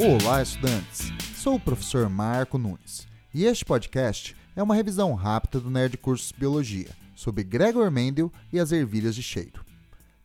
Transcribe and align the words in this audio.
Olá, 0.00 0.40
estudantes! 0.40 1.12
Sou 1.34 1.56
o 1.56 1.60
professor 1.60 2.08
Marco 2.08 2.56
Nunes 2.56 3.04
e 3.34 3.44
este 3.44 3.64
podcast 3.64 4.36
é 4.54 4.62
uma 4.62 4.76
revisão 4.76 5.12
rápida 5.12 5.58
do 5.58 5.68
Nerd 5.68 5.96
Cursos 5.96 6.30
Biologia 6.30 6.90
sobre 7.16 7.42
Gregor 7.42 7.90
Mendel 7.90 8.32
e 8.52 8.60
as 8.60 8.70
ervilhas 8.70 9.16
de 9.16 9.24
cheiro. 9.24 9.64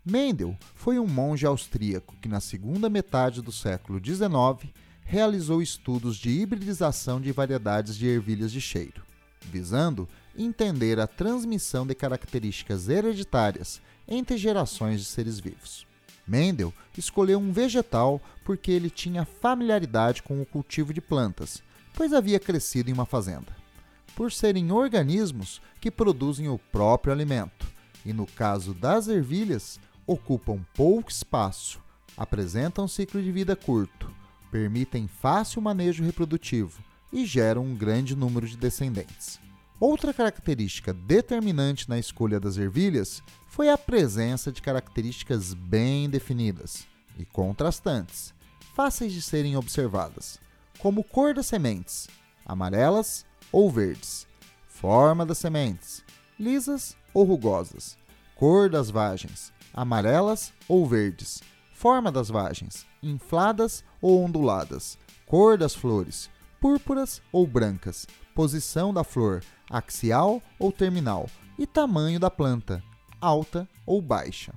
Mendel 0.05 0.55
foi 0.76 1.00
um 1.00 1.08
monge 1.08 1.48
austríaco 1.48 2.16
que, 2.22 2.30
na 2.30 2.40
segunda 2.40 2.88
metade 2.88 3.41
do 3.41 3.52
século 3.52 4.00
XIX, 4.00 4.72
realizou 5.04 5.59
estudos 5.59 6.18
de 6.18 6.30
hibridização 6.30 7.20
de 7.20 7.32
variedades 7.32 7.98
de 7.98 8.08
ervilhas 8.08 8.52
de 8.52 8.62
cheiro, 8.62 9.02
visando 9.42 10.08
entender 10.38 11.00
a 11.00 11.08
transmissão 11.08 11.84
de 11.84 11.96
características 11.96 12.90
hereditárias 12.90 13.82
entre 14.08 14.38
gerações 14.38 14.99
de 14.99 15.05
seres 15.08 15.40
vivos. 15.40 15.91
Mendel 16.27 16.73
escolheu 16.98 17.40
um 17.40 17.52
vegetal 17.52 18.22
porque 18.44 18.72
ele 18.72 18.90
tinha 18.90 19.26
familiaridade 19.26 20.23
com 20.23 20.41
o 20.41 20.46
cultivo 20.46 20.94
de 20.94 21.02
plantas, 21.02 21.62
pois 21.94 22.13
havia 22.13 22.40
crescido 22.40 22.90
em 22.90 22.94
uma 22.94 23.05
fazenda. 23.05 23.55
Por 24.16 24.32
serem 24.32 24.72
organismos 24.72 25.62
que 25.82 25.91
produzem 25.91 26.48
o 26.48 26.58
próprio 26.58 27.13
alimento, 27.13 27.68
e 28.05 28.13
no 28.13 28.26
caso 28.26 28.73
das 28.73 29.08
ervilhas, 29.08 29.80
ocupam 30.05 30.63
pouco 30.76 31.09
espaço, 31.09 31.80
apresentam 32.18 32.85
um 32.85 32.88
ciclo 32.88 33.21
de 33.21 33.32
vida 33.32 33.55
curto, 33.55 34.12
permitem 34.52 35.08
fácil 35.08 35.62
manejo 35.62 36.04
reprodutivo 36.04 36.80
e 37.12 37.26
geram 37.26 37.63
um 37.63 37.76
grande 37.76 38.16
número 38.16 38.48
de 38.48 38.58
descendentes. 38.58 39.40
Outra 39.80 40.13
característica 40.13 40.94
determinante 40.94 41.90
na 41.90 41.98
escolha 41.98 42.40
das 42.40 42.58
ervilhas 42.58 43.21
foi 43.53 43.70
a 43.70 43.77
presença 43.77 44.52
de 44.52 44.63
características 44.63 45.53
bem 45.53 46.09
definidas 46.09 46.87
e 47.20 47.23
contrastantes, 47.23 48.34
fáceis 48.73 49.13
de 49.13 49.21
serem 49.21 49.55
observadas, 49.55 50.40
como 50.79 51.04
cor 51.04 51.35
das 51.35 51.45
sementes, 51.45 52.07
amarelas 52.43 53.23
ou 53.51 53.70
verdes, 53.70 54.26
forma 54.68 55.23
das 55.23 55.37
sementes, 55.37 56.04
lisas 56.40 56.98
ou 57.13 57.26
rugosas, 57.26 57.95
cor 58.35 58.71
das 58.71 58.90
vagens, 58.90 59.54
amarelas 59.71 60.51
ou 60.67 60.88
verdes, 60.88 61.40
forma 61.76 62.12
das 62.12 62.29
vagens, 62.29 62.88
infladas 63.04 63.84
ou 64.01 64.25
onduladas, 64.25 64.97
cor 65.28 65.59
das 65.59 65.75
flores, 65.75 66.28
púrpuras 66.59 67.22
ou 67.31 67.45
brancas, 67.45 68.07
posição 68.34 68.91
da 68.91 69.03
flor, 69.03 69.44
axial 69.69 70.41
ou 70.57 70.72
terminal, 70.72 71.29
e 71.56 71.67
tamanho 71.67 72.19
da 72.19 72.31
planta, 72.31 72.84
alta 73.24 73.68
ou 73.85 74.02
baixa. 74.02 74.53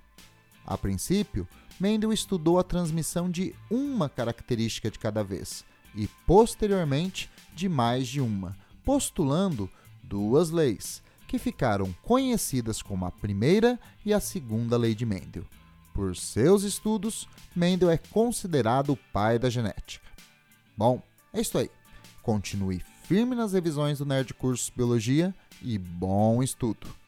A 0.66 0.76
princípio, 0.76 1.46
Mendel 1.78 2.12
estudou 2.12 2.58
a 2.58 2.64
transmissão 2.64 3.30
de 3.30 3.54
uma 3.70 4.08
característica 4.08 4.90
de 4.90 4.98
cada 4.98 5.22
vez 5.22 5.64
e, 5.94 6.08
posteriormente, 6.26 7.30
de 7.54 7.68
mais 7.68 8.08
de 8.08 8.20
uma, 8.20 8.56
postulando 8.84 9.70
duas 10.02 10.50
leis, 10.50 11.02
que 11.28 11.38
ficaram 11.38 11.94
conhecidas 12.02 12.82
como 12.82 13.04
a 13.04 13.10
primeira 13.10 13.78
e 14.04 14.12
a 14.12 14.20
segunda 14.20 14.76
lei 14.76 14.94
de 14.94 15.06
Mendel. 15.06 15.44
Por 15.94 16.16
seus 16.16 16.62
estudos, 16.62 17.28
Mendel 17.54 17.90
é 17.90 17.96
considerado 17.96 18.92
o 18.92 18.98
pai 19.12 19.38
da 19.38 19.48
genética. 19.48 20.06
Bom, 20.76 21.02
é 21.32 21.40
isso 21.40 21.56
aí. 21.56 21.70
Continue 22.22 22.82
firme 23.04 23.34
nas 23.36 23.52
revisões 23.52 23.98
do 23.98 24.06
Nerd 24.06 24.34
Curso 24.34 24.72
Biologia 24.74 25.34
e 25.62 25.78
bom 25.78 26.42
estudo! 26.42 27.05